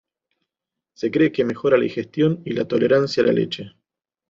Se 0.95 1.11
cree 1.11 1.31
que 1.31 1.45
mejora 1.45 1.77
la 1.77 1.83
digestión 1.83 2.41
y 2.43 2.53
la 2.53 2.67
tolerancia 2.67 3.21
a 3.21 3.27
la 3.27 3.33
leche. 3.33 3.69